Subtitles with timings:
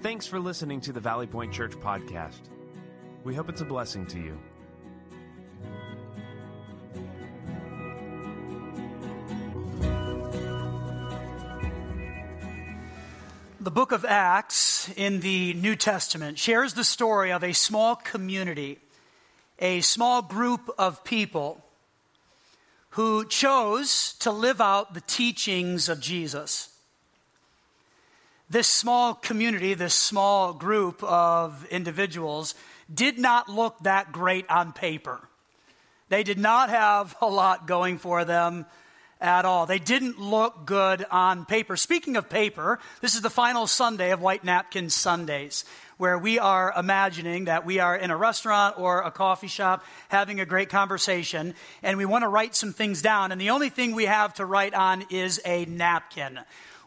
[0.00, 2.38] Thanks for listening to the Valley Point Church podcast.
[3.24, 4.38] We hope it's a blessing to you.
[13.58, 18.78] The book of Acts in the New Testament shares the story of a small community,
[19.58, 21.64] a small group of people
[22.90, 26.77] who chose to live out the teachings of Jesus.
[28.50, 32.54] This small community, this small group of individuals,
[32.92, 35.20] did not look that great on paper.
[36.08, 38.64] They did not have a lot going for them
[39.20, 39.66] at all.
[39.66, 41.76] They didn't look good on paper.
[41.76, 45.66] Speaking of paper, this is the final Sunday of White Napkin Sundays,
[45.98, 50.40] where we are imagining that we are in a restaurant or a coffee shop having
[50.40, 53.94] a great conversation, and we want to write some things down, and the only thing
[53.94, 56.38] we have to write on is a napkin.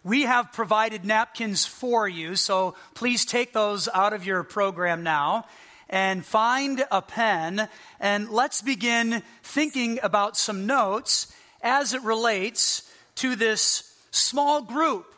[0.03, 5.45] We have provided napkins for you, so please take those out of your program now
[5.89, 13.35] and find a pen, and let's begin thinking about some notes as it relates to
[13.35, 15.13] this small group,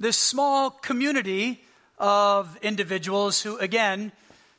[0.00, 1.62] this small community
[1.96, 4.10] of individuals who, again,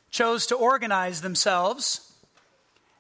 [0.10, 2.09] chose to organize themselves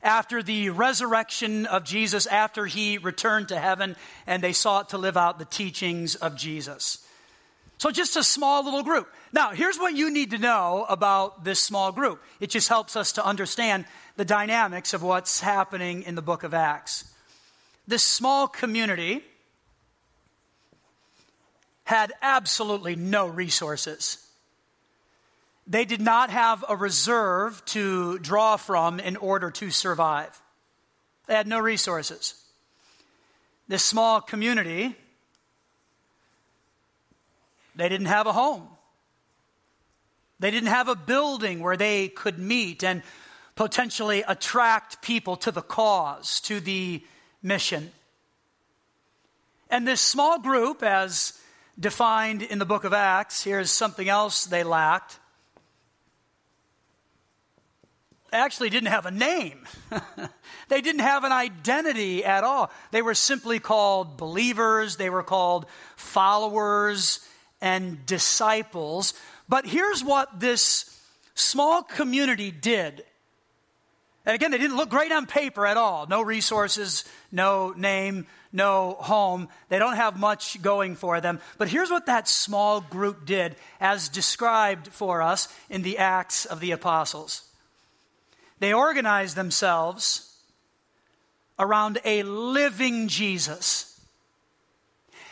[0.02, 5.18] after the resurrection of Jesus, after he returned to heaven, and they sought to live
[5.18, 7.06] out the teachings of Jesus.
[7.78, 9.08] So, just a small little group.
[9.32, 12.22] Now, here's what you need to know about this small group.
[12.40, 13.86] It just helps us to understand
[14.18, 17.06] the dynamics of what's happening in the book of Acts
[17.90, 19.24] this small community
[21.84, 24.29] had absolutely no resources.
[25.70, 30.42] They did not have a reserve to draw from in order to survive.
[31.28, 32.34] They had no resources.
[33.68, 34.96] This small community,
[37.76, 38.68] they didn't have a home.
[40.40, 43.04] They didn't have a building where they could meet and
[43.56, 47.04] potentially attract people to the cause, to the
[47.44, 47.92] mission.
[49.70, 51.40] And this small group, as
[51.80, 55.20] defined in the book of Acts, here's something else they lacked.
[58.12, 59.60] They actually didn't have a name.
[60.70, 62.72] they didn't have an identity at all.
[62.92, 67.20] They were simply called believers, they were called followers
[67.62, 69.14] and disciples.
[69.48, 71.00] But here's what this
[71.34, 73.04] small community did
[74.30, 76.06] and again, they didn't look great on paper at all.
[76.06, 79.48] No resources, no name, no home.
[79.70, 81.40] They don't have much going for them.
[81.58, 86.60] But here's what that small group did, as described for us in the Acts of
[86.60, 87.49] the Apostles.
[88.60, 90.38] They organized themselves
[91.58, 94.00] around a living Jesus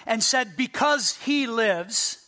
[0.06, 2.26] and said, Because he lives,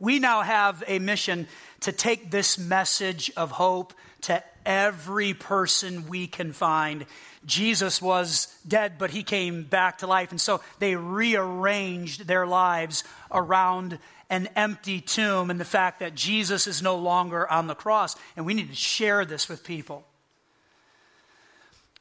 [0.00, 1.48] we now have a mission
[1.80, 7.06] to take this message of hope to every person we can find.
[7.46, 10.30] Jesus was dead, but he came back to life.
[10.30, 13.98] And so they rearranged their lives around
[14.30, 18.16] an empty tomb and the fact that Jesus is no longer on the cross.
[18.36, 20.04] And we need to share this with people.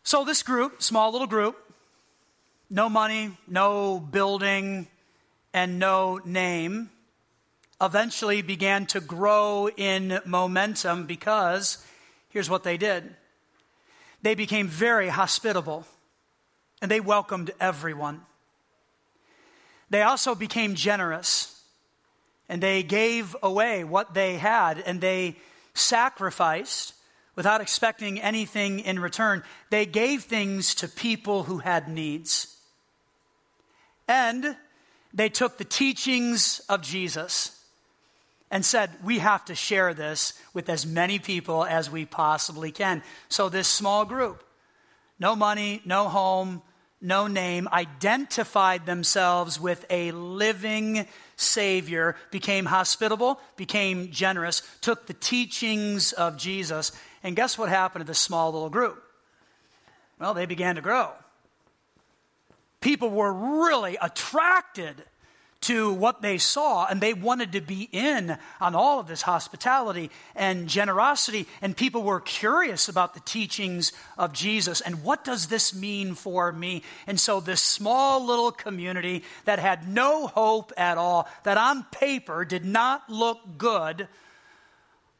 [0.08, 1.58] So, this group, small little group,
[2.70, 4.88] no money, no building,
[5.54, 6.92] and no name,
[7.82, 11.86] eventually began to grow in momentum because
[12.30, 13.16] Here's what they did
[14.22, 15.86] they became very hospitable
[16.82, 18.22] and they welcomed everyone.
[19.90, 21.60] They also became generous
[22.48, 25.38] and they gave away what they had and they
[25.74, 26.94] sacrificed
[27.38, 29.44] without expecting anything in return.
[29.70, 32.58] They gave things to people who had needs.
[34.08, 34.58] And
[35.14, 37.64] they took the teachings of Jesus
[38.50, 43.04] and said, We have to share this with as many people as we possibly can.
[43.30, 44.44] So, this small group,
[45.20, 46.64] no money, no home,
[47.02, 56.14] no name, identified themselves with a living Savior, became hospitable, became generous, took the teachings
[56.14, 56.92] of Jesus.
[57.28, 59.04] And guess what happened to this small little group?
[60.18, 61.12] Well, they began to grow.
[62.80, 63.34] People were
[63.68, 65.04] really attracted
[65.60, 70.10] to what they saw, and they wanted to be in on all of this hospitality
[70.38, 71.48] and generosity.
[71.62, 76.54] And people were curious about the teachings of Jesus and what does this mean for
[76.54, 76.82] me?
[77.08, 82.46] And so, this small little community that had no hope at all, that on paper
[82.46, 84.08] did not look good,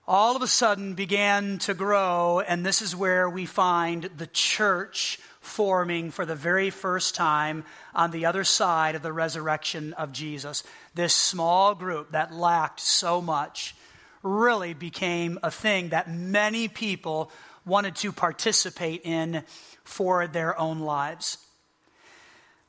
[0.08, 2.40] all of a sudden began to grow.
[2.40, 8.12] And this is where we find the church forming for the very first time on
[8.12, 10.64] the other side of the resurrection of Jesus.
[10.96, 13.76] This small group that lacked so much
[14.24, 17.32] really became a thing that many people
[17.66, 19.44] wanted to participate in
[19.84, 21.38] for their own lives.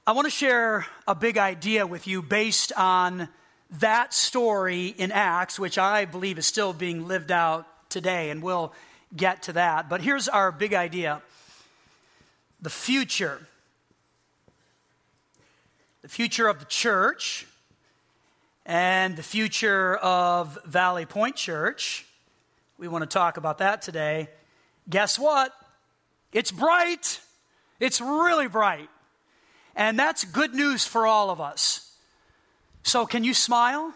[0.06, 3.29] I want to share a big idea with you based on
[3.70, 8.73] that story in Acts, which I believe is still being lived out today, and we'll
[9.15, 9.88] get to that.
[9.88, 11.23] But here's our big idea
[12.61, 13.41] the future.
[16.03, 17.47] The future of the church
[18.65, 22.06] and the future of Valley Point Church.
[22.79, 24.29] We want to talk about that today.
[24.88, 25.53] Guess what?
[26.32, 27.20] It's bright.
[27.81, 28.88] It's really bright.
[29.75, 31.88] And that's good news for all of us.
[32.82, 33.92] So, can you smile?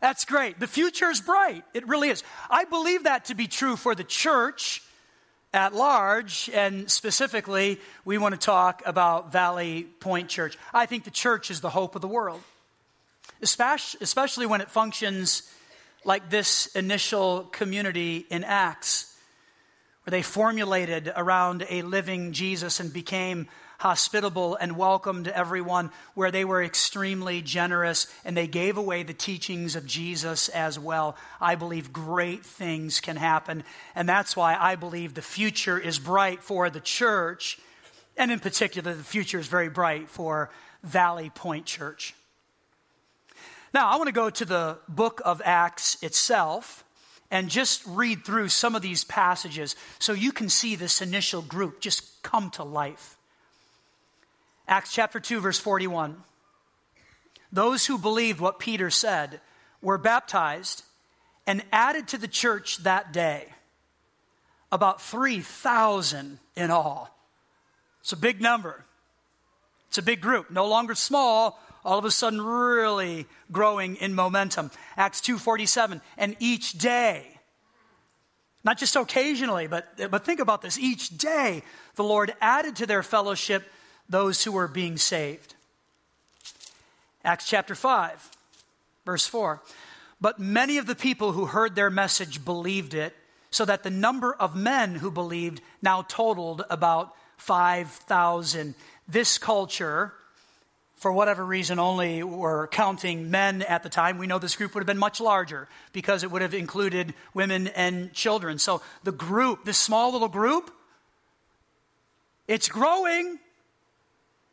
[0.00, 0.60] That's great.
[0.60, 1.64] The future is bright.
[1.72, 2.22] It really is.
[2.50, 4.82] I believe that to be true for the church
[5.54, 10.58] at large, and specifically, we want to talk about Valley Point Church.
[10.74, 12.42] I think the church is the hope of the world,
[13.40, 15.50] especially when it functions
[16.04, 19.16] like this initial community in Acts,
[20.04, 26.44] where they formulated around a living Jesus and became hospitable and welcomed everyone, where they
[26.44, 31.16] were extremely generous and they gave away the teachings of Jesus as well.
[31.40, 33.64] I believe great things can happen.
[33.94, 37.58] And that's why I believe the future is bright for the church.
[38.16, 40.50] And in particular, the future is very bright for
[40.82, 42.14] Valley Point Church.
[43.74, 46.82] Now, I want to go to the book of Acts itself
[47.30, 51.80] and just read through some of these passages so you can see this initial group
[51.80, 53.15] just come to life.
[54.68, 56.16] Acts chapter 2, verse 41.
[57.52, 59.40] Those who believed what Peter said
[59.80, 60.82] were baptized
[61.46, 63.48] and added to the church that day.
[64.72, 67.16] About 3,000 in all.
[68.00, 68.84] It's a big number.
[69.88, 74.72] It's a big group, no longer small, all of a sudden really growing in momentum.
[74.96, 77.36] Acts 2:47 and each day
[78.66, 80.76] not just occasionally, but, but think about this.
[80.76, 81.62] Each day,
[81.94, 83.62] the Lord added to their fellowship
[84.08, 85.54] those who were being saved.
[87.24, 88.30] Acts chapter 5,
[89.04, 89.60] verse 4.
[90.20, 93.14] But many of the people who heard their message believed it,
[93.50, 98.74] so that the number of men who believed now totaled about 5,000.
[99.08, 100.12] This culture,
[100.96, 104.18] for whatever reason, only were counting men at the time.
[104.18, 107.68] We know this group would have been much larger because it would have included women
[107.68, 108.58] and children.
[108.58, 110.70] So the group, this small little group,
[112.48, 113.38] it's growing.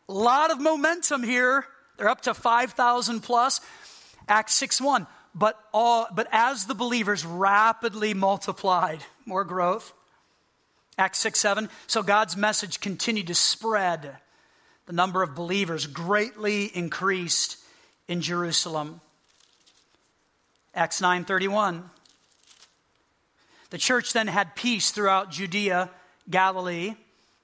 [0.10, 1.66] A lot of momentum here.
[1.98, 3.62] They're up to 5,000 plus.
[4.28, 5.08] Acts 6 1.
[5.36, 9.94] But, all, but as the believers rapidly multiplied, more growth.
[10.98, 11.70] Acts 6 7.
[11.88, 14.18] So God's message continued to spread.
[14.86, 17.58] The number of believers greatly increased
[18.08, 19.02] in Jerusalem.
[20.76, 21.90] Acts 9:31
[23.70, 25.90] The church then had peace throughout Judea,
[26.30, 26.96] Galilee,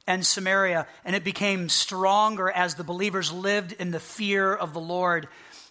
[0.09, 4.79] and Samaria, and it became stronger as the believers lived in the fear of the
[4.79, 5.27] Lord.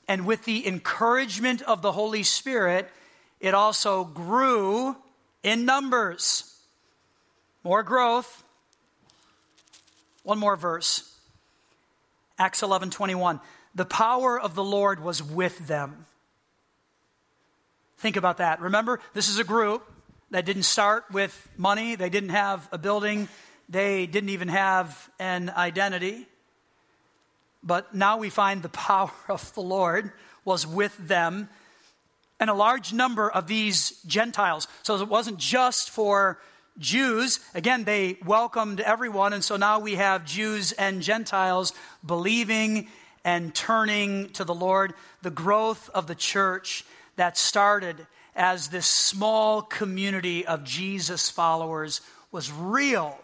[0.07, 2.89] And with the encouragement of the Holy Spirit,
[3.41, 4.97] it also grew
[5.43, 6.57] in numbers.
[7.65, 8.45] More growth.
[10.23, 11.13] One more verse.
[12.39, 13.41] Acts 11 21.
[13.75, 16.07] The power of the Lord was with them.
[17.97, 18.61] Think about that.
[18.61, 19.83] Remember, this is a group
[20.31, 23.29] that didn't start with money, they didn't have a building,
[23.69, 26.27] they didn't even have an identity.
[27.63, 30.13] But now we find the power of the Lord
[30.45, 31.49] was with them.
[32.41, 34.69] And a large number of these Gentiles.
[34.85, 36.39] So it wasn't just for
[36.79, 37.41] Jews.
[37.53, 39.33] Again, they welcomed everyone.
[39.33, 41.73] And so now we have Jews and Gentiles
[42.07, 42.89] believing
[43.25, 44.95] and turning to the Lord.
[45.23, 46.85] The growth of the church
[47.17, 48.07] that started
[48.37, 53.19] as this small community of Jesus followers was real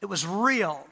[0.00, 0.86] it was real.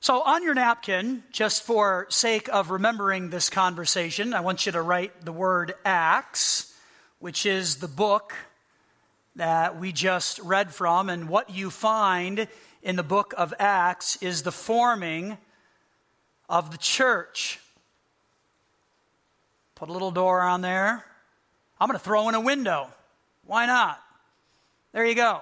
[0.00, 4.82] So, on your napkin, just for sake of remembering this conversation, I want you to
[4.82, 6.74] write the word Acts,
[7.20, 8.34] which is the book
[9.36, 11.08] that we just read from.
[11.08, 12.48] And what you find
[12.82, 15.38] in the book of Acts is the forming
[16.50, 17.58] of the church.
[19.74, 21.02] Put a little door on there.
[21.80, 22.88] I'm going to throw in a window.
[23.46, 24.00] Why not?
[24.92, 25.40] There you go.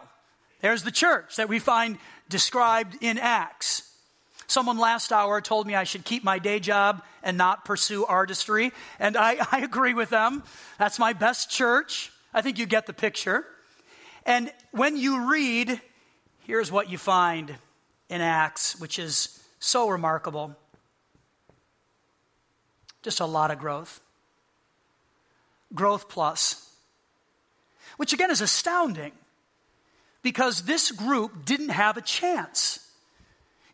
[0.62, 3.92] There's the church that we find described in Acts.
[4.46, 8.72] Someone last hour told me I should keep my day job and not pursue artistry,
[8.98, 10.44] and I, I agree with them.
[10.78, 12.12] That's my best church.
[12.32, 13.44] I think you get the picture.
[14.24, 15.80] And when you read,
[16.46, 17.56] here's what you find
[18.08, 20.54] in Acts, which is so remarkable.
[23.02, 24.00] Just a lot of growth.
[25.74, 26.68] Growth plus.
[27.96, 29.12] which again is astounding
[30.22, 32.78] because this group didn't have a chance.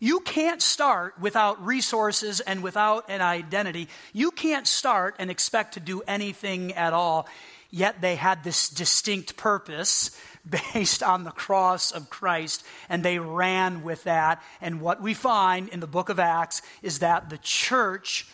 [0.00, 3.88] You can't start without resources and without an identity.
[4.12, 7.26] You can't start and expect to do anything at all.
[7.70, 10.18] Yet they had this distinct purpose
[10.72, 14.42] based on the cross of Christ, and they ran with that.
[14.60, 18.26] And what we find in the book of Acts is that the church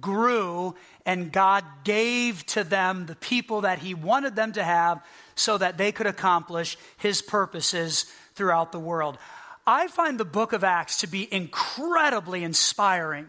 [0.00, 0.74] grew,
[1.06, 5.02] and God gave to them the people that He wanted them to have
[5.34, 9.18] so that they could accomplish His purposes throughout the world.
[9.66, 13.28] I find the book of Acts to be incredibly inspiring.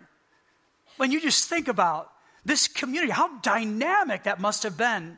[0.98, 2.12] When you just think about
[2.44, 5.18] this community, how dynamic that must have been.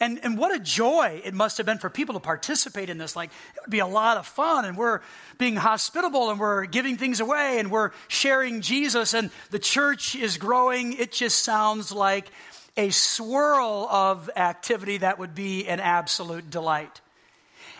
[0.00, 3.16] And, and what a joy it must have been for people to participate in this.
[3.16, 5.00] Like, it would be a lot of fun, and we're
[5.38, 10.38] being hospitable, and we're giving things away, and we're sharing Jesus, and the church is
[10.38, 10.92] growing.
[10.92, 12.30] It just sounds like
[12.78, 17.00] a swirl of activity that would be an absolute delight.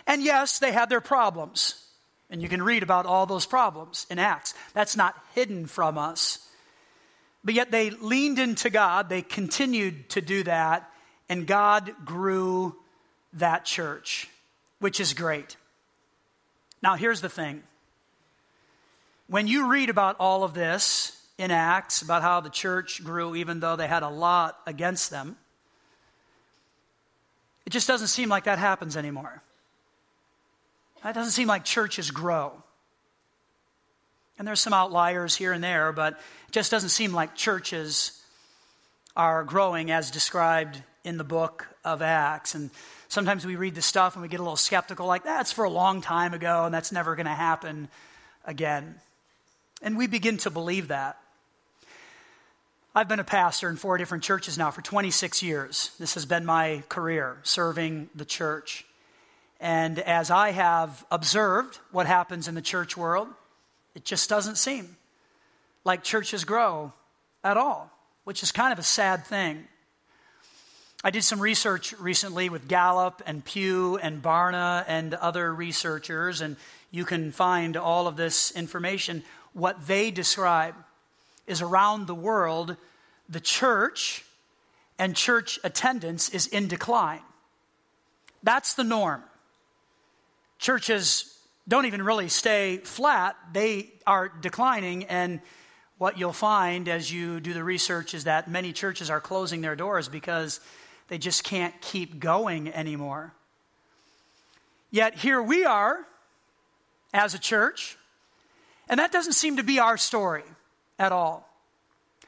[0.05, 1.85] And yes, they had their problems.
[2.29, 4.53] And you can read about all those problems in Acts.
[4.73, 6.45] That's not hidden from us.
[7.43, 10.91] But yet they leaned into God, they continued to do that,
[11.29, 12.75] and God grew
[13.33, 14.29] that church,
[14.79, 15.55] which is great.
[16.83, 17.63] Now, here's the thing
[19.27, 23.61] when you read about all of this in Acts, about how the church grew, even
[23.61, 25.37] though they had a lot against them,
[27.65, 29.41] it just doesn't seem like that happens anymore.
[31.05, 32.61] It doesn't seem like churches grow.
[34.37, 36.13] And there's some outliers here and there, but
[36.49, 38.21] it just doesn't seem like churches
[39.15, 42.53] are growing as described in the book of Acts.
[42.53, 42.69] And
[43.07, 45.69] sometimes we read the stuff and we get a little skeptical, like, that's for a
[45.69, 47.87] long time ago and that's never going to happen
[48.43, 48.95] again.
[49.81, 51.17] And we begin to believe that.
[52.99, 55.91] I've been a pastor in four different churches now for 26 years.
[55.99, 58.83] This has been my career, serving the church.
[59.61, 63.29] And as I have observed what happens in the church world,
[63.95, 64.97] it just doesn't seem
[65.85, 66.91] like churches grow
[67.41, 67.89] at all,
[68.25, 69.63] which is kind of a sad thing.
[71.01, 76.57] I did some research recently with Gallup and Pew and Barna and other researchers, and
[76.91, 79.23] you can find all of this information.
[79.53, 80.75] What they describe
[81.47, 82.75] is around the world,
[83.29, 84.25] the church
[84.97, 87.21] and church attendance is in decline.
[88.43, 89.23] That's the norm
[90.59, 91.33] churches
[91.67, 95.05] don't even really stay flat, they are declining.
[95.05, 95.39] And
[95.97, 99.75] what you'll find as you do the research is that many churches are closing their
[99.75, 100.59] doors because
[101.07, 103.33] they just can't keep going anymore.
[104.91, 106.05] Yet here we are
[107.13, 107.97] as a church,
[108.87, 110.43] and that doesn't seem to be our story
[110.97, 111.48] at all.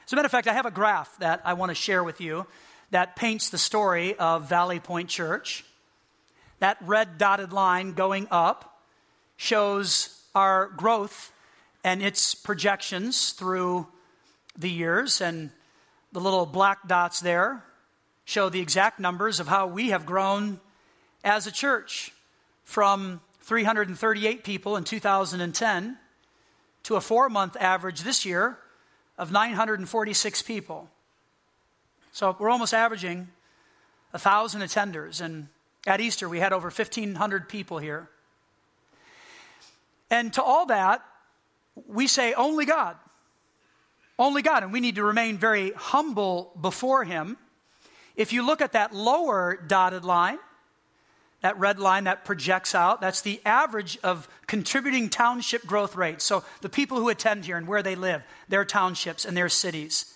[0.06, 2.20] As a matter of fact, I have a graph that I want to share with
[2.20, 2.46] you
[2.90, 5.64] that paints the story of Valley Point Church.
[6.58, 8.82] That red dotted line going up
[9.36, 11.32] shows our growth
[11.84, 13.86] and its projections through
[14.58, 15.20] the years.
[15.20, 15.50] And
[16.12, 17.64] the little black dots there
[18.24, 20.60] show the exact numbers of how we have grown
[21.24, 22.12] as a church
[22.64, 25.96] from 338 people in 2010
[26.84, 28.58] to a four month average this year
[29.18, 30.88] of 946 people.
[32.12, 33.28] So we're almost averaging
[34.10, 35.20] 1,000 attenders.
[35.20, 35.48] And
[35.86, 38.08] at Easter, we had over 1,500 people here.
[40.10, 41.02] And to all that,
[41.86, 42.96] we say only God.
[44.18, 44.62] Only God.
[44.62, 47.38] And we need to remain very humble before Him.
[48.14, 50.38] If you look at that lower dotted line,
[51.42, 56.24] that red line that projects out, that's the average of contributing township growth rates.
[56.24, 60.14] So the people who attend here and where they live, their townships and their cities.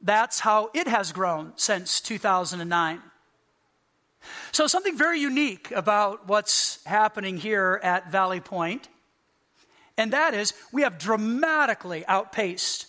[0.00, 3.00] That's how it has grown since 2009.
[4.52, 8.88] So, something very unique about what's happening here at Valley Point,
[9.98, 12.86] and that is we have dramatically outpaced,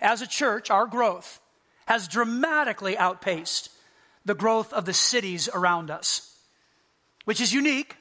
[0.00, 1.40] as a church, our growth
[1.86, 3.70] has dramatically outpaced
[4.24, 6.35] the growth of the cities around us,
[7.26, 7.96] which is unique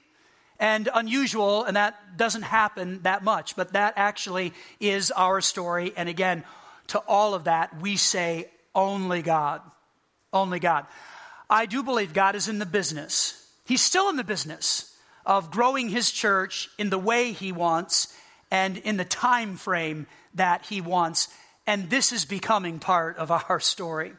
[0.57, 5.91] and unusual, and that doesn't happen that much, but that actually is our story.
[5.97, 6.45] And again,
[6.87, 9.61] to all of that, we say only God.
[10.31, 10.85] Only God.
[11.49, 13.45] I do believe God is in the business.
[13.65, 18.15] He's still in the business of growing his church in the way he wants
[18.51, 20.05] and in the time frame
[20.35, 21.29] that he wants.
[21.65, 24.13] And this is becoming part of our story.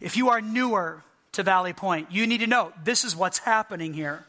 [0.00, 1.02] If you are newer
[1.36, 4.24] to Valley Point, you need to know this is what's happening here.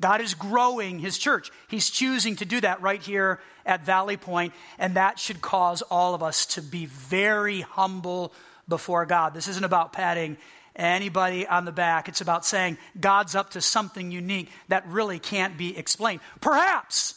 [0.00, 1.50] God is growing his church.
[1.68, 6.14] He's choosing to do that right here at Valley Point, and that should cause all
[6.14, 8.32] of us to be very humble
[8.68, 9.32] before God.
[9.32, 10.36] This isn't about patting
[10.74, 12.08] anybody on the back.
[12.08, 16.20] It's about saying God's up to something unique that really can't be explained.
[16.42, 17.14] Perhaps,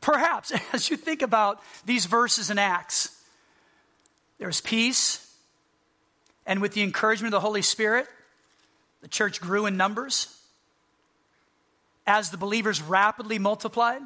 [0.00, 3.10] perhaps, as you think about these verses in Acts,
[4.38, 5.20] there's peace,
[6.46, 8.08] and with the encouragement of the Holy Spirit,
[9.04, 10.34] the church grew in numbers.
[12.06, 14.00] As the believers rapidly multiplied,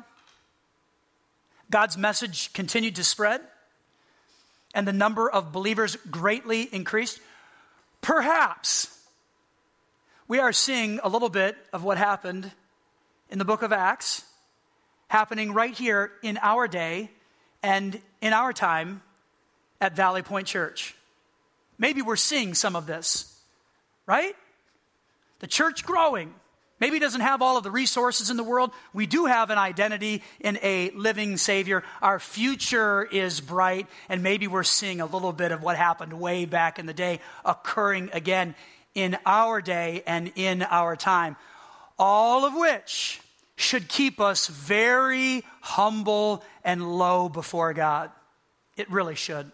[1.71, 3.41] God's message continued to spread,
[4.75, 7.21] and the number of believers greatly increased.
[8.01, 8.93] Perhaps
[10.27, 12.51] we are seeing a little bit of what happened
[13.31, 14.25] in the book of Acts
[15.07, 17.09] happening right here in our day
[17.63, 19.01] and in our time
[19.81, 20.97] at Valley Point Church.
[21.79, 23.41] Maybe we're seeing some of this,
[24.05, 24.35] right?
[25.41, 26.35] The church growing.
[26.81, 28.71] Maybe doesn't have all of the resources in the world.
[28.93, 31.83] We do have an identity in a living Savior.
[32.01, 36.45] Our future is bright, and maybe we're seeing a little bit of what happened way
[36.45, 38.55] back in the day occurring again
[38.95, 41.37] in our day and in our time.
[41.99, 43.21] All of which
[43.57, 48.11] should keep us very humble and low before God.
[48.77, 49.51] It really should.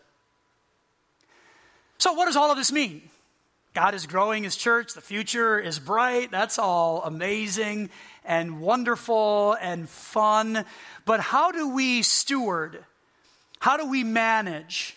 [1.96, 3.08] So, what does all of this mean?
[3.74, 6.30] God is growing his church, the future is bright.
[6.30, 7.90] That's all amazing
[8.24, 10.64] and wonderful and fun.
[11.04, 12.84] But how do we steward?
[13.58, 14.96] How do we manage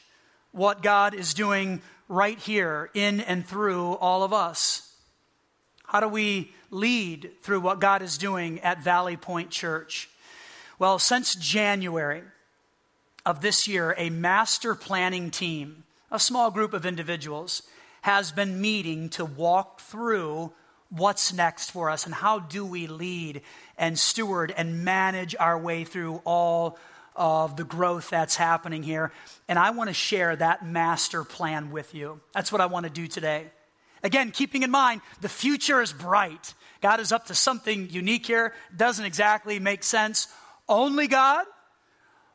[0.52, 4.94] what God is doing right here in and through all of us?
[5.84, 10.10] How do we lead through what God is doing at Valley Point Church?
[10.78, 12.22] Well, since January
[13.26, 17.64] of this year, a master planning team a small group of individuals
[18.08, 20.50] has been meeting to walk through
[20.88, 23.42] what's next for us and how do we lead
[23.78, 26.80] and steward and manage our way through all
[27.18, 29.12] of the growth that's happening here.
[29.50, 32.22] And I want to share that master plan with you.
[32.34, 33.48] That's what I want to do today.
[34.02, 36.54] Again, keeping in mind the future is bright.
[36.80, 38.54] God is up to something unique here.
[38.74, 40.30] Doesn't exactly make sense.
[40.70, 41.46] Only God,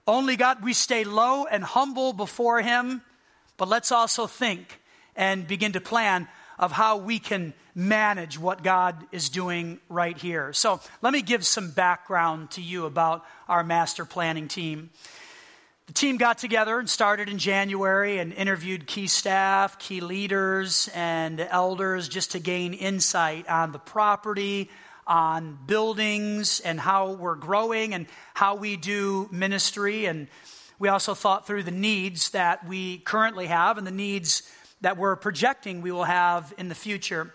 [0.06, 3.00] only God, we stay low and humble before Him
[3.56, 4.80] but let's also think
[5.16, 10.52] and begin to plan of how we can manage what God is doing right here.
[10.52, 14.90] So, let me give some background to you about our master planning team.
[15.86, 21.40] The team got together and started in January and interviewed key staff, key leaders, and
[21.40, 24.70] elders just to gain insight on the property,
[25.06, 30.06] on buildings, and how we're growing and how we do ministry.
[30.06, 30.28] And
[30.78, 34.50] we also thought through the needs that we currently have and the needs
[34.82, 37.32] that we're projecting we will have in the future.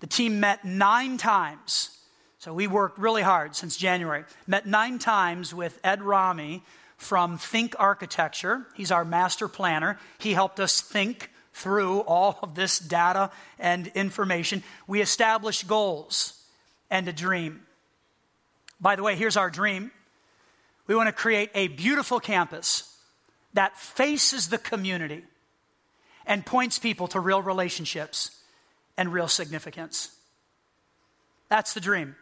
[0.00, 1.98] The team met nine times.
[2.38, 4.24] So we worked really hard since January.
[4.46, 6.62] Met nine times with Ed Rami
[6.96, 8.66] from Think Architecture.
[8.74, 9.98] He's our master planner.
[10.18, 14.62] He helped us think through all of this data and information.
[14.86, 16.42] We established goals
[16.90, 17.62] and a dream.
[18.80, 19.90] By the way, here's our dream.
[20.86, 22.96] We want to create a beautiful campus
[23.52, 25.24] that faces the community
[26.26, 28.30] and points people to real relationships
[28.96, 30.16] and real significance.
[31.48, 32.16] That's the dream.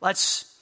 [0.00, 0.56] Let's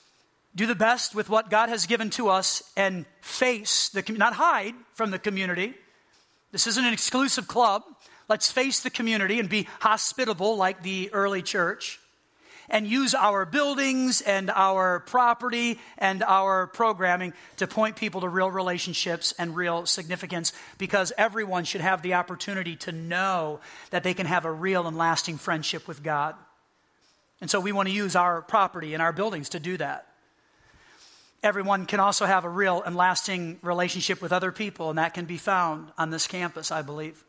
[0.54, 4.74] do the best with what God has given to us and face the not hide
[4.94, 5.74] from the community.
[6.50, 7.82] This isn't an exclusive club.
[8.28, 12.00] Let's face the community and be hospitable like the early church
[12.70, 18.50] and use our buildings and our property and our programming to point people to real
[18.50, 24.26] relationships and real significance because everyone should have the opportunity to know that they can
[24.26, 26.34] have a real and lasting friendship with God.
[27.40, 30.06] And so we want to use our property and our buildings to do that.
[31.42, 35.24] Everyone can also have a real and lasting relationship with other people, and that can
[35.24, 37.24] be found on this campus, I believe.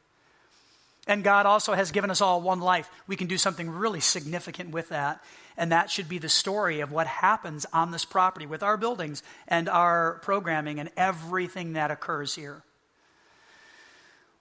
[1.10, 2.88] And God also has given us all one life.
[3.08, 5.24] We can do something really significant with that.
[5.58, 9.24] And that should be the story of what happens on this property with our buildings
[9.48, 12.62] and our programming and everything that occurs here.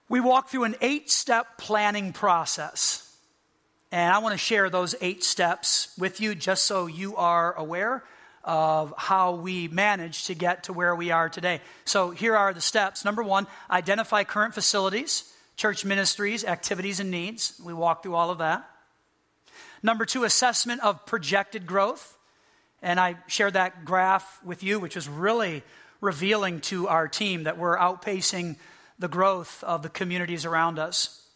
[0.09, 3.17] We walk through an eight step planning process.
[3.91, 8.03] And I want to share those eight steps with you just so you are aware
[8.43, 11.61] of how we managed to get to where we are today.
[11.85, 13.03] So here are the steps.
[13.03, 17.59] Number one, identify current facilities church ministries, activities, and needs.
[17.61, 18.65] We walk through all of that.
[19.83, 22.17] Number two, assessment of projected growth.
[22.81, 25.63] And I shared that graph with you, which was really
[25.99, 28.55] revealing to our team that we're outpacing
[28.99, 31.27] the growth of the communities around us.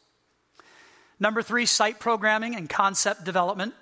[1.20, 3.74] Number three, site programming and concept development.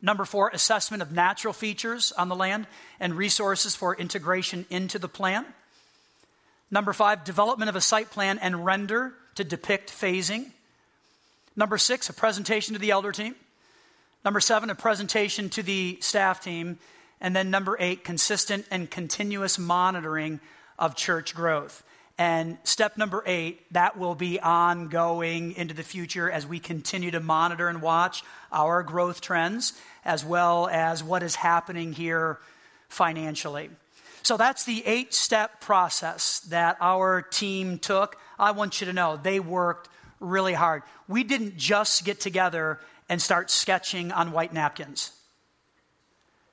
[0.00, 2.66] Number four, assessment of natural features on the land
[2.98, 5.44] and resources for integration into the plan.
[6.70, 10.50] Number five, development of a site plan and render to depict phasing.
[11.56, 13.34] Number six, a presentation to the elder team.
[14.24, 16.78] Number seven, a presentation to the staff team.
[17.20, 20.40] And then number eight, consistent and continuous monitoring
[20.78, 21.82] of church growth.
[22.16, 27.20] And step number eight, that will be ongoing into the future as we continue to
[27.20, 29.72] monitor and watch our growth trends,
[30.04, 32.38] as well as what is happening here
[32.88, 33.70] financially.
[34.22, 38.16] So that's the eight step process that our team took.
[38.38, 39.88] I want you to know they worked
[40.20, 40.82] really hard.
[41.08, 42.78] We didn't just get together
[43.08, 45.12] and start sketching on white napkins.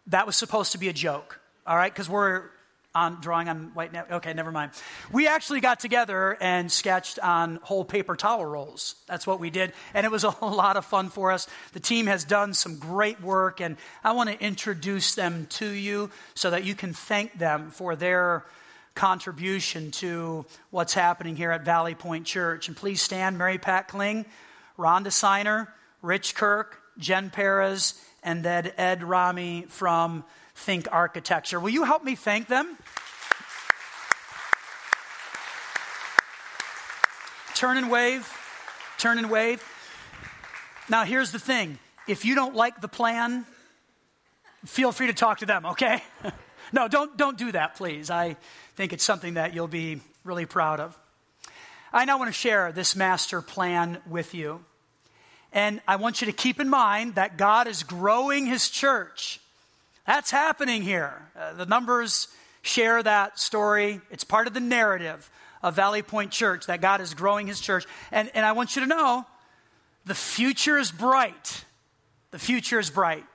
[0.08, 1.94] That was supposed to be a joke, all right?
[1.94, 2.50] Because we're
[2.98, 4.18] on drawing on white napkins.
[4.18, 4.72] Okay, never mind.
[5.12, 8.96] We actually got together and sketched on whole paper towel rolls.
[9.06, 11.48] That's what we did, and it was a lot of fun for us.
[11.74, 16.10] The team has done some great work, and I want to introduce them to you
[16.34, 18.46] so that you can thank them for their
[18.96, 22.68] contribution to what's happening here at Valley Point Church.
[22.68, 24.26] And please stand Mary Pat Kling,
[24.78, 30.24] Rhonda Signer, Rich Kirk, Jen Perez, and then Ed Rami from
[30.58, 31.60] Think Architecture.
[31.60, 32.78] Will you help me thank them?
[37.56, 38.28] Turn and wave.
[38.98, 39.64] Turn and wave.
[40.90, 43.46] Now, here's the thing if you don't like the plan,
[44.66, 46.04] feel free to talk to them, okay?
[46.74, 48.10] no, don't, don't do that, please.
[48.10, 48.36] I
[48.76, 50.98] think it's something that you'll be really proud of.
[51.94, 54.66] I now want to share this master plan with you.
[55.54, 59.40] And I want you to keep in mind that God is growing his church.
[60.08, 61.22] That's happening here.
[61.38, 62.30] Uh, the numbers
[62.62, 64.00] share that story.
[64.10, 65.30] It's part of the narrative
[65.62, 67.86] of Valley Point Church that God is growing his church.
[68.10, 69.26] And, and I want you to know
[70.06, 71.66] the future is bright.
[72.32, 73.26] The future is bright.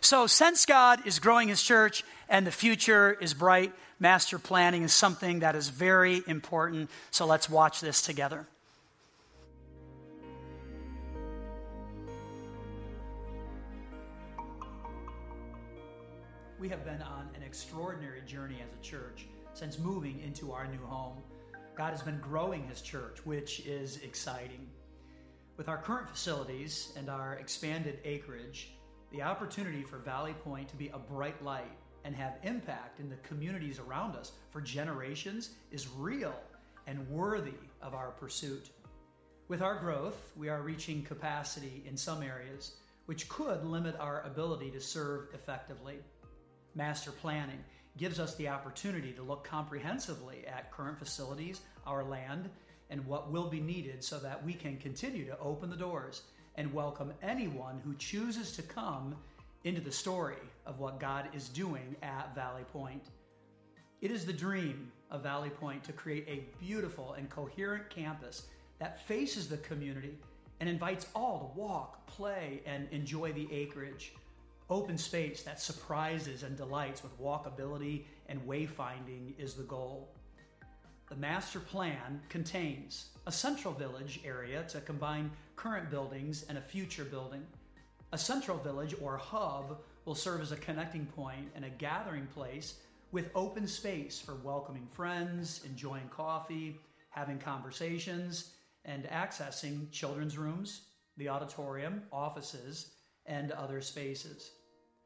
[0.00, 4.92] So, since God is growing his church and the future is bright, master planning is
[4.92, 6.90] something that is very important.
[7.10, 8.46] So, let's watch this together.
[16.62, 20.86] We have been on an extraordinary journey as a church since moving into our new
[20.86, 21.16] home.
[21.76, 24.68] God has been growing His church, which is exciting.
[25.56, 28.74] With our current facilities and our expanded acreage,
[29.10, 33.16] the opportunity for Valley Point to be a bright light and have impact in the
[33.16, 36.36] communities around us for generations is real
[36.86, 38.70] and worthy of our pursuit.
[39.48, 44.70] With our growth, we are reaching capacity in some areas, which could limit our ability
[44.70, 45.98] to serve effectively
[46.74, 47.62] master planning
[47.96, 52.48] gives us the opportunity to look comprehensively at current facilities, our land,
[52.90, 56.22] and what will be needed so that we can continue to open the doors
[56.56, 59.14] and welcome anyone who chooses to come
[59.64, 63.04] into the story of what God is doing at Valley Point.
[64.00, 68.46] It is the dream of Valley Point to create a beautiful and coherent campus
[68.78, 70.18] that faces the community
[70.60, 74.12] and invites all to walk, play, and enjoy the acreage
[74.72, 80.08] open space that surprises and delights with walkability and wayfinding is the goal.
[81.10, 87.04] The master plan contains a central village area to combine current buildings and a future
[87.04, 87.42] building.
[88.12, 92.76] A central village or hub will serve as a connecting point and a gathering place
[93.10, 96.80] with open space for welcoming friends, enjoying coffee,
[97.10, 98.54] having conversations,
[98.86, 100.82] and accessing children's rooms,
[101.18, 102.92] the auditorium, offices,
[103.26, 104.52] and other spaces.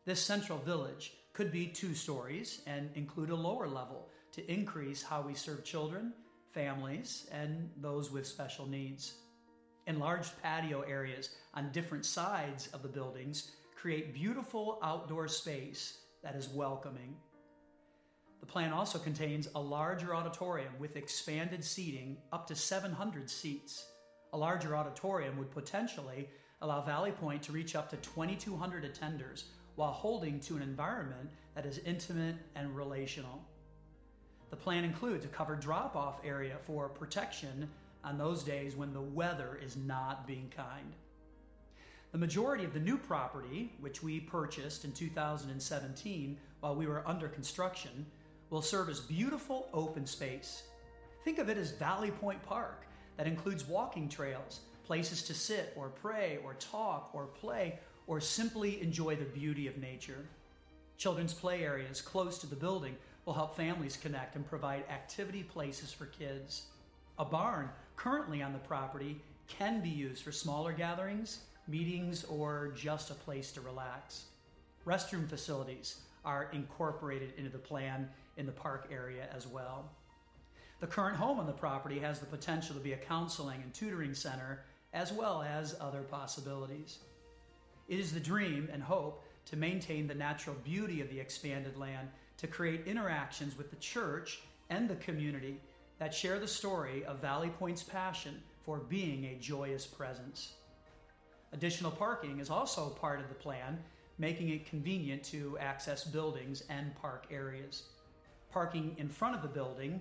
[0.07, 5.21] This central village could be two stories and include a lower level to increase how
[5.21, 6.13] we serve children,
[6.53, 9.15] families, and those with special needs.
[9.89, 16.51] Enlarged patio areas on different sides of the buildings create beautiful outdoor space that is
[16.51, 17.17] welcoming.
[18.39, 23.89] The plan also contains a larger auditorium with expanded seating up to 700 seats.
[24.33, 26.29] A larger auditorium would potentially
[26.63, 31.67] allow Valley Point to reach up to 2,200 attenders while holding to an environment that
[31.67, 33.43] is intimate and relational.
[34.51, 37.69] The plan includes a covered drop off area for protection
[38.05, 40.93] on those days when the weather is not being kind.
[42.13, 47.29] The majority of the new property, which we purchased in 2017 while we were under
[47.29, 48.07] construction,
[48.51, 50.63] will serve as beautiful open space.
[51.25, 52.87] Think of it as Valley Point Park,
[53.17, 58.81] that includes walking trails, places to sit or pray or talk or play or simply
[58.81, 60.27] enjoy the beauty of nature.
[60.97, 65.93] Children's play areas close to the building will help families connect and provide activity places
[65.93, 66.67] for kids.
[67.19, 73.11] A barn currently on the property can be used for smaller gatherings, meetings, or just
[73.11, 74.27] a place to relax.
[74.87, 79.91] Restroom facilities are incorporated into the plan in the park area as well.
[80.79, 84.15] The current home on the property has the potential to be a counseling and tutoring
[84.15, 86.99] center as well as other possibilities.
[87.89, 92.09] It is the dream and hope to maintain the natural beauty of the expanded land,
[92.39, 95.61] to create interactions with the church and the community
[95.99, 100.55] that share the story of Valley Point's passion for being a joyous presence.
[101.53, 103.79] Additional parking is also part of the plan,
[104.19, 107.85] making it convenient to access buildings and park areas.
[108.51, 110.01] Parking in front of the building,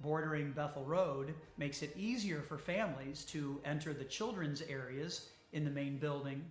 [0.00, 5.70] bordering Bethel Road, makes it easier for families to enter the children's areas in the
[5.70, 6.44] main building.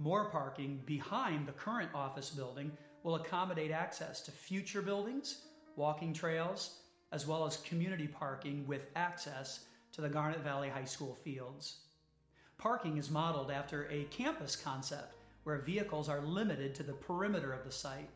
[0.00, 5.42] More parking behind the current office building will accommodate access to future buildings,
[5.76, 6.78] walking trails,
[7.12, 11.80] as well as community parking with access to the Garnet Valley High School fields.
[12.56, 17.66] Parking is modeled after a campus concept where vehicles are limited to the perimeter of
[17.66, 18.08] the site.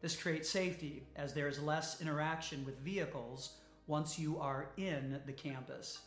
[0.00, 3.56] This creates safety as there is less interaction with vehicles
[3.88, 6.02] once you are in the campus.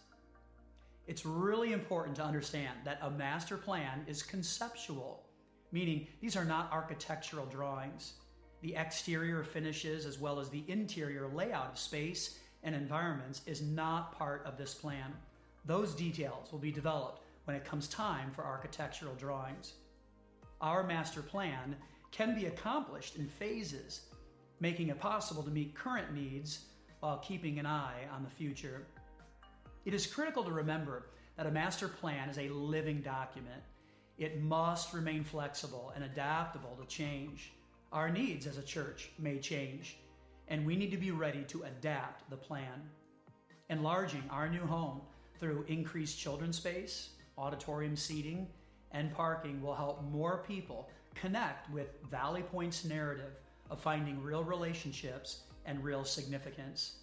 [1.07, 5.24] It's really important to understand that a master plan is conceptual,
[5.75, 8.13] meaning these are not architectural drawings
[8.65, 14.17] the exterior finishes as well as the interior layout of space and environments is not
[14.17, 15.13] part of this plan.
[15.65, 19.73] Those details will be developed when it comes time for architectural drawings.
[20.61, 21.75] Our master plan
[22.11, 24.01] can be accomplished in phases,
[24.59, 26.65] making it possible to meet current needs
[27.01, 28.87] while keeping an eye on the future.
[29.85, 33.61] It is critical to remember that a master plan is a living document.
[34.17, 37.51] It must remain flexible and adaptable to change.
[37.91, 39.97] Our needs as a church may change,
[40.47, 42.89] and we need to be ready to adapt the plan.
[43.69, 45.01] Enlarging our new home
[45.39, 48.47] through increased children's space, auditorium seating,
[48.91, 53.33] and parking will help more people connect with Valley Point's narrative
[53.69, 56.97] of finding real relationships and real significance.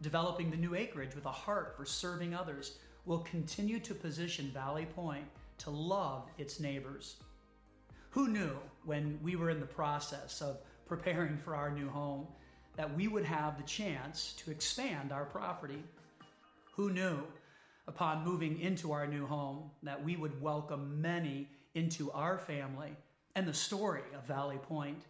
[0.00, 4.86] Developing the new acreage with a heart for serving others will continue to position Valley
[4.86, 5.24] Point
[5.58, 7.16] to love its neighbors.
[8.10, 12.26] Who knew when we were in the process of preparing for our new home
[12.76, 15.82] that we would have the chance to expand our property?
[16.74, 17.18] Who knew
[17.86, 22.96] upon moving into our new home that we would welcome many into our family
[23.34, 25.02] and the story of Valley Point?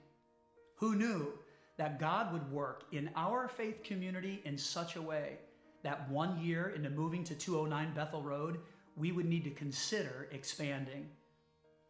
[0.77, 1.33] Who knew
[1.79, 5.39] that God would work in our faith community in such a way
[5.83, 8.59] that one year into moving to 209 Bethel Road,
[8.97, 11.09] we would need to consider expanding?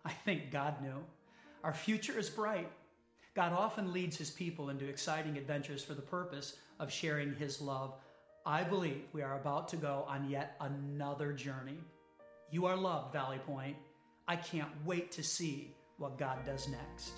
[0.04, 1.04] I think God knew.
[1.64, 2.70] Our future is bright.
[3.34, 7.94] God often leads his people into exciting adventures for the purpose of sharing his love.
[8.44, 11.78] I believe we are about to go on yet another journey.
[12.50, 13.76] You are loved, Valley Point.
[14.28, 17.12] I can't wait to see what God does next.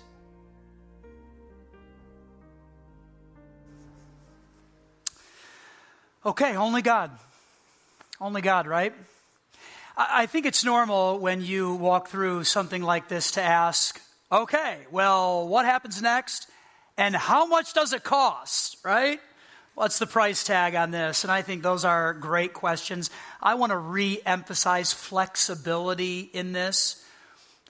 [6.25, 7.11] Okay, only God.
[8.19, 8.93] Only God, right?
[9.97, 15.47] I think it's normal when you walk through something like this to ask, okay, well,
[15.47, 16.49] what happens next?
[16.97, 19.21] And how much does it cost, right?
[19.73, 21.23] What's the price tag on this?
[21.23, 23.09] And I think those are great questions.
[23.41, 27.01] I want to re emphasize flexibility in this.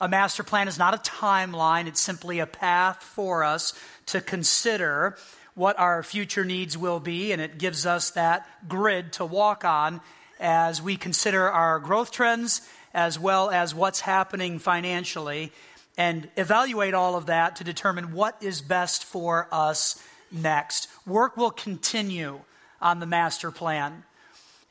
[0.01, 3.73] A master plan is not a timeline, it's simply a path for us
[4.07, 5.15] to consider
[5.53, 10.01] what our future needs will be, and it gives us that grid to walk on
[10.39, 12.61] as we consider our growth trends
[12.93, 15.51] as well as what's happening financially
[15.97, 20.87] and evaluate all of that to determine what is best for us next.
[21.05, 22.39] Work will continue
[22.81, 24.03] on the master plan.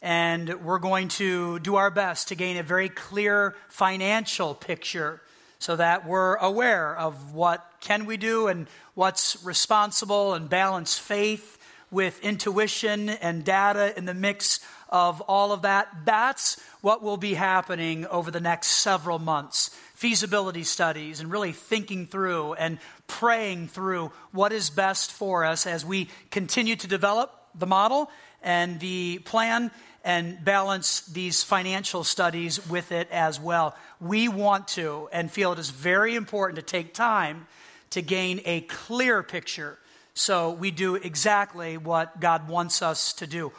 [0.00, 5.20] And we're going to do our best to gain a very clear financial picture
[5.59, 11.59] so that we're aware of what can we do and what's responsible and balance faith
[11.90, 15.88] with intuition and data in the mix of all of that.
[16.05, 19.70] That's what will be happening over the next several months.
[19.94, 25.85] Feasibility studies and really thinking through and praying through what is best for us as
[25.85, 28.11] we continue to develop the model
[28.42, 29.70] and the plan
[30.05, 33.75] and balance these financial studies with it as well.
[34.01, 37.47] We want to and feel it is very important to take time
[37.90, 39.79] to gain a clear picture
[40.14, 43.53] so we do exactly what God wants us to do.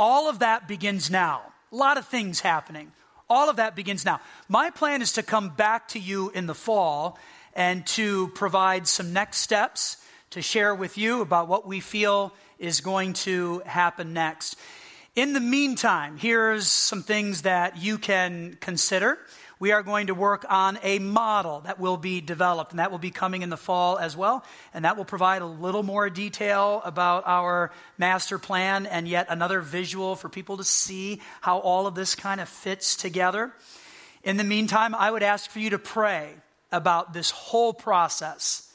[0.00, 1.42] All of that begins now.
[1.70, 2.90] A lot of things happening.
[3.28, 4.22] All of that begins now.
[4.48, 7.18] My plan is to come back to you in the fall
[7.52, 9.98] and to provide some next steps
[10.30, 14.56] to share with you about what we feel is going to happen next.
[15.16, 19.18] In the meantime, here's some things that you can consider
[19.60, 22.98] we are going to work on a model that will be developed, and that will
[22.98, 24.42] be coming in the fall as well.
[24.72, 29.60] And that will provide a little more detail about our master plan and yet another
[29.60, 33.52] visual for people to see how all of this kind of fits together.
[34.24, 36.32] In the meantime, I would ask for you to pray
[36.72, 38.66] about this whole process.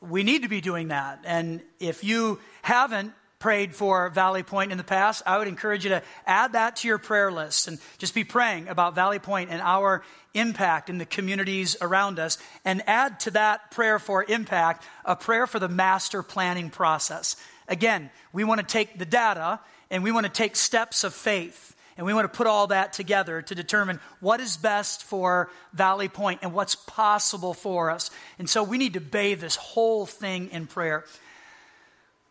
[0.00, 1.20] We need to be doing that.
[1.24, 5.90] And if you haven't prayed for Valley Point in the past, I would encourage you
[5.90, 9.60] to add that to your prayer list and just be praying about Valley Point and
[9.60, 10.02] our
[10.34, 12.38] impact in the communities around us.
[12.64, 17.36] And add to that prayer for impact a prayer for the master planning process.
[17.68, 21.74] Again, we want to take the data and we want to take steps of faith.
[21.98, 26.08] And we want to put all that together to determine what is best for Valley
[26.08, 28.10] Point and what's possible for us.
[28.38, 31.04] And so we need to bathe this whole thing in prayer.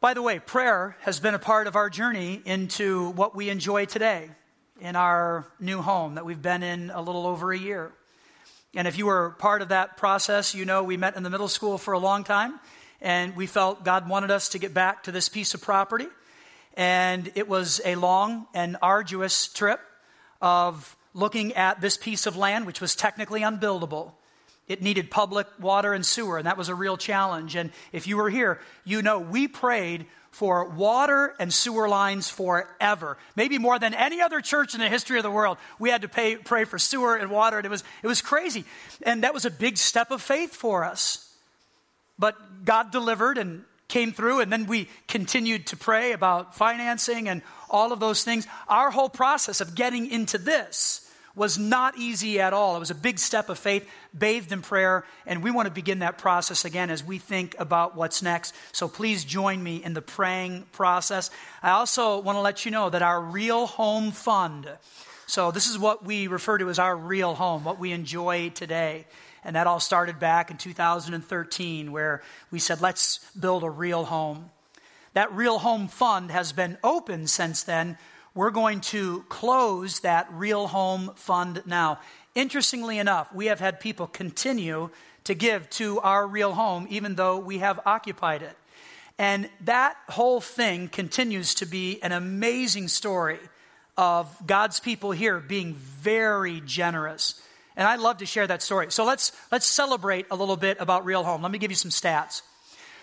[0.05, 3.85] By the way, prayer has been a part of our journey into what we enjoy
[3.85, 4.29] today
[4.79, 7.91] in our new home that we've been in a little over a year.
[8.75, 11.47] And if you were part of that process, you know we met in the middle
[11.47, 12.59] school for a long time,
[13.01, 16.05] and we felt God wanted us to get back to this piece of property.
[16.75, 19.79] And it was a long and arduous trip
[20.39, 24.11] of looking at this piece of land, which was technically unbuildable.
[24.67, 27.55] It needed public water and sewer, and that was a real challenge.
[27.55, 33.17] And if you were here, you know we prayed for water and sewer lines forever.
[33.35, 35.57] Maybe more than any other church in the history of the world.
[35.79, 38.65] We had to pay, pray for sewer and water, and it was, it was crazy.
[39.03, 41.33] And that was a big step of faith for us.
[42.17, 47.41] But God delivered and came through, and then we continued to pray about financing and
[47.69, 48.47] all of those things.
[48.67, 51.04] Our whole process of getting into this
[51.35, 52.75] was not easy at all.
[52.75, 55.99] It was a big step of faith, bathed in prayer, and we want to begin
[55.99, 58.55] that process again as we think about what's next.
[58.71, 61.29] So please join me in the praying process.
[61.61, 64.69] I also want to let you know that our Real Home Fund,
[65.27, 69.05] so this is what we refer to as our real home, what we enjoy today.
[69.43, 74.49] And that all started back in 2013, where we said, let's build a real home.
[75.13, 77.97] That Real Home Fund has been open since then.
[78.35, 81.99] We're going to close that Real Home Fund now.
[82.35, 84.89] Interestingly enough, we have had people continue
[85.23, 88.57] to give to our real home, even though we have occupied it.
[89.17, 93.39] And that whole thing continues to be an amazing story
[93.95, 97.41] of God's people here being very generous.
[97.77, 98.91] And I'd love to share that story.
[98.91, 101.41] So let's, let's celebrate a little bit about Real Home.
[101.41, 102.41] Let me give you some stats.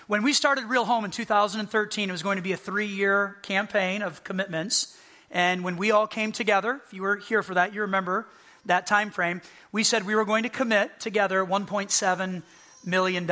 [0.09, 3.38] When we started Real Home in 2013, it was going to be a three year
[3.40, 4.99] campaign of commitments.
[5.33, 8.29] And when we all came together, if you were here for that, you remember
[8.66, 9.40] that time frame,
[9.73, 12.42] we said we were going to commit together $1.7
[12.85, 13.27] million.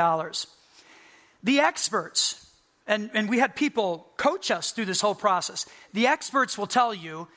[1.42, 2.50] The experts,
[2.86, 6.92] and, and we had people coach us through this whole process, the experts will tell
[6.92, 7.28] you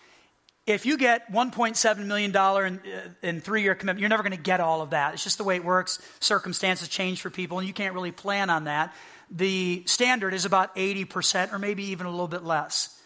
[0.66, 4.42] if you get $1.7 million in, uh, in three year commitment, you're never going to
[4.42, 5.14] get all of that.
[5.14, 6.00] It's just the way it works.
[6.22, 8.96] Circumstances change for people, and you can't really plan on that.
[9.30, 12.98] The standard is about 80% or maybe even a little bit less.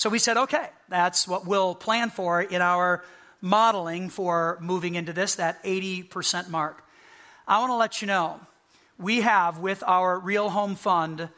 [0.00, 3.04] So we said, okay, that's what we'll plan for in our
[3.42, 6.82] modeling for moving into this, that 80% mark.
[7.46, 8.40] I want to let you know
[8.96, 11.28] we have, with our Real Home Fund,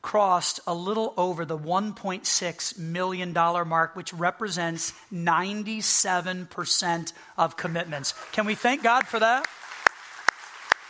[0.00, 8.14] crossed a little over the $1.6 million mark, which represents 97% of commitments.
[8.30, 9.44] Can we thank God for that?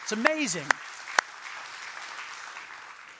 [0.02, 0.66] It's amazing.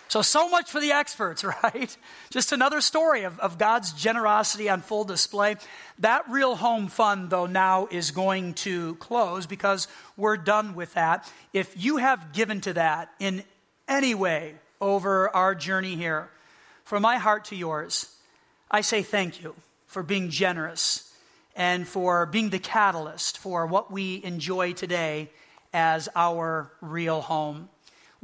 [0.08, 1.96] So, so much for the experts, right?
[2.30, 5.56] Just another story of, of God's generosity on full display.
[5.98, 11.30] That real home fund, though, now is going to close because we're done with that.
[11.52, 13.44] If you have given to that in
[13.88, 16.28] any way, over our journey here.
[16.84, 18.14] From my heart to yours,
[18.70, 19.54] I say thank you
[19.86, 21.10] for being generous
[21.56, 25.30] and for being the catalyst for what we enjoy today
[25.72, 27.70] as our real home.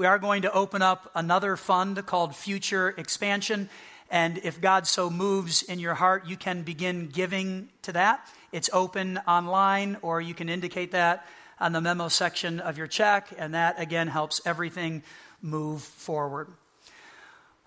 [0.00, 3.68] We are going to open up another fund called Future Expansion.
[4.10, 8.26] And if God so moves in your heart, you can begin giving to that.
[8.50, 11.26] It's open online, or you can indicate that
[11.60, 13.28] on the memo section of your check.
[13.36, 15.02] And that, again, helps everything
[15.42, 16.48] move forward.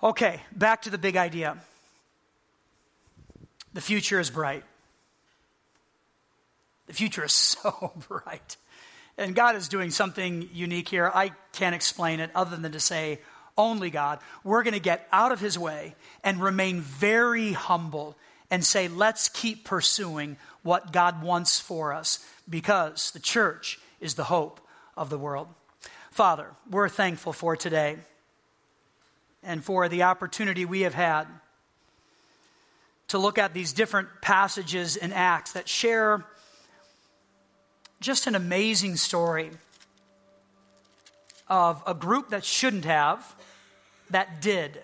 [0.01, 1.59] Okay, back to the big idea.
[3.75, 4.63] The future is bright.
[6.87, 8.57] The future is so bright.
[9.17, 11.11] And God is doing something unique here.
[11.13, 13.19] I can't explain it other than to say,
[13.57, 14.19] only God.
[14.43, 18.15] We're going to get out of His way and remain very humble
[18.49, 24.23] and say, let's keep pursuing what God wants for us because the church is the
[24.23, 24.59] hope
[24.97, 25.47] of the world.
[26.11, 27.97] Father, we're thankful for today
[29.43, 31.27] and for the opportunity we have had
[33.07, 36.25] to look at these different passages in Acts that share
[38.03, 39.49] just an amazing story
[41.47, 43.35] of a group that shouldn't have,
[44.11, 44.79] that did.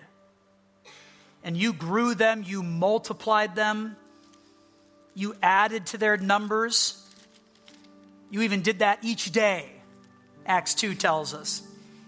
[1.44, 3.96] And you grew them, you multiplied them,
[5.14, 7.06] you added to their numbers
[8.30, 9.68] You even did that each day,
[10.46, 11.62] Acts 2 tells us.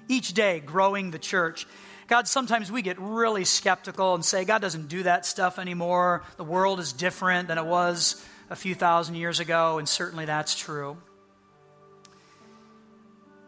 [0.08, 1.66] Each day, growing the church.
[2.06, 6.22] God, sometimes we get really skeptical and say, God doesn't do that stuff anymore.
[6.36, 10.54] The world is different than it was a few thousand years ago, and certainly that's
[10.54, 10.98] true.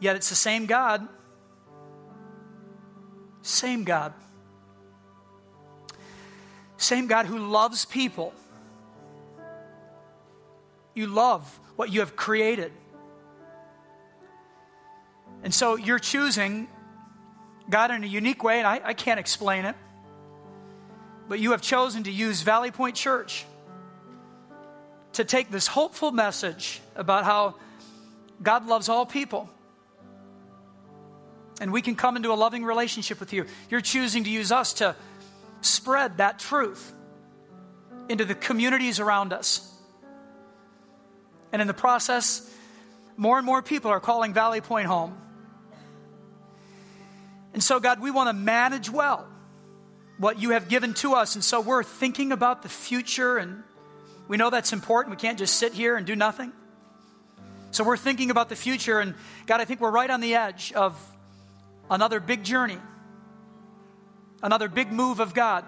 [0.01, 1.07] Yet it's the same God.
[3.43, 4.15] Same God.
[6.79, 8.33] Same God who loves people.
[10.95, 12.73] You love what you have created.
[15.43, 16.67] And so you're choosing
[17.69, 19.77] God in a unique way, and I, I can't explain it.
[21.29, 23.45] But you have chosen to use Valley Point Church
[25.15, 27.55] to take this hopeful message about how
[28.43, 29.49] God loves all people.
[31.61, 33.47] And we can come into a loving relationship with you.
[33.71, 34.97] You're choosing to use us to
[35.61, 36.93] spread that truth
[38.09, 39.71] into the communities around us.
[41.53, 42.51] And in the process,
[43.17, 45.17] more and more people are calling Valley Point home.
[47.53, 49.29] And so, God, we want to manage well
[50.19, 51.37] what you have given to us.
[51.37, 53.62] And so we're thinking about the future, and
[54.29, 55.14] we know that's important.
[55.14, 56.53] We can't just sit here and do nothing.
[57.70, 59.14] So we're thinking about the future, and
[59.47, 60.97] God, I think we're right on the edge of
[61.91, 62.79] another big journey,
[64.43, 65.64] another big move of God.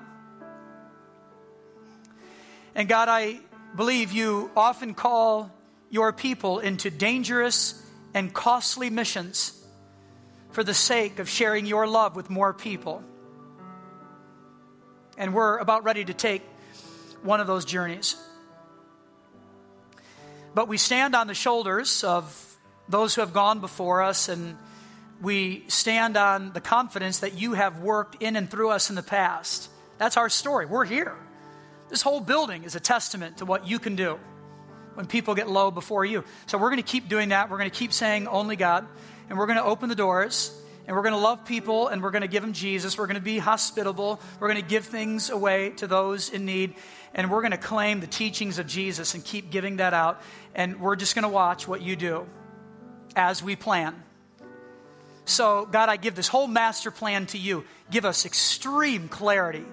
[2.74, 3.40] And God, I
[3.74, 5.50] believe you often call
[5.90, 7.82] your people into dangerous
[8.14, 9.52] and costly missions
[10.50, 13.02] for the sake of sharing your love with more people.
[15.18, 16.42] And we're about ready to take
[17.22, 18.16] one of those journeys.
[20.57, 22.57] But we stand on the shoulders of
[22.88, 24.57] those who have gone before us, and
[25.20, 29.02] we stand on the confidence that you have worked in and through us in the
[29.02, 29.68] past.
[29.98, 30.64] That's our story.
[30.64, 31.14] We're here.
[31.90, 34.18] This whole building is a testament to what you can do
[34.94, 36.24] when people get low before you.
[36.46, 37.50] So we're going to keep doing that.
[37.50, 38.86] We're going to keep saying only God,
[39.28, 42.12] and we're going to open the doors, and we're going to love people, and we're
[42.12, 42.96] going to give them Jesus.
[42.96, 44.22] We're going to be hospitable.
[44.40, 46.76] We're going to give things away to those in need,
[47.16, 50.20] and we're going to claim the teachings of Jesus and keep giving that out.
[50.54, 52.26] And we're just going to watch what you do
[53.16, 54.00] as we plan.
[55.24, 57.64] So, God, I give this whole master plan to you.
[57.90, 59.64] Give us extreme clarity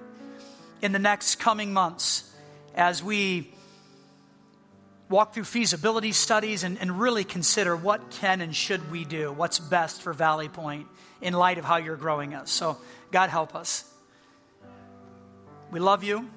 [0.80, 2.28] in the next coming months
[2.74, 3.52] as we
[5.10, 9.58] walk through feasibility studies and, and really consider what can and should we do, what's
[9.58, 10.88] best for Valley Point
[11.20, 12.50] in light of how you're growing us.
[12.50, 12.78] So,
[13.12, 13.84] God, help us.
[15.70, 16.28] We love you.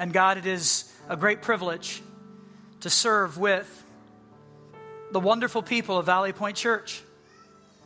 [0.00, 2.00] And God, it is a great privilege
[2.80, 3.84] to serve with
[5.12, 7.02] the wonderful people of Valley Point Church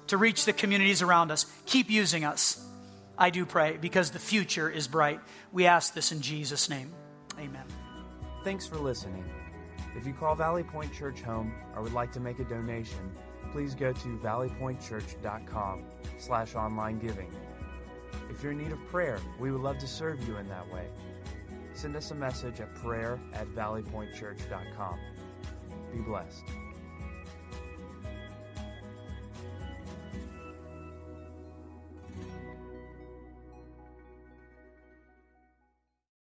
[0.07, 1.45] to reach the communities around us.
[1.67, 2.65] Keep using us.
[3.19, 5.19] I do pray because the future is bright.
[5.51, 6.93] We ask this in Jesus' name.
[7.37, 7.65] Amen.
[8.45, 9.25] Thanks for listening.
[9.97, 13.11] If you call Valley Point Church home or would like to make a donation,
[13.51, 15.83] please go to valleypointchurch.com
[16.19, 17.33] slash online giving.
[18.31, 20.87] If you're in need of prayer, we would love to serve you in that way.
[21.75, 24.99] Send us a message at prayer at valleypointchurch.com.
[25.93, 26.45] Be blessed.